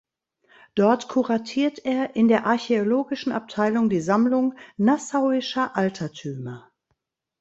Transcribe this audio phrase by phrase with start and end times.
[0.73, 6.71] Dort kuratiert er in der archäologischen Abteilung die Sammlung Nassauischer Altertümer.